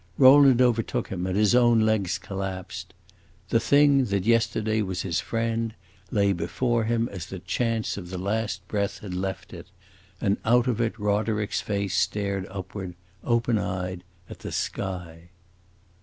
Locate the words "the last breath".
8.09-8.97